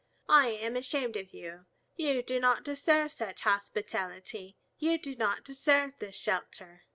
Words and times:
I 0.29 0.47
am 0.47 0.75
ashamed 0.75 1.15
of 1.15 1.31
you! 1.31 1.67
You 1.95 2.23
do 2.23 2.39
not 2.39 2.63
deserve 2.63 3.11
such 3.11 3.41
hospitality. 3.41 4.57
You 4.79 4.97
do 4.97 5.15
not 5.15 5.43
deserve 5.43 5.99
this 5.99 6.15
shelter." 6.15 6.85